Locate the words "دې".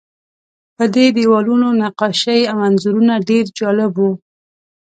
0.95-1.05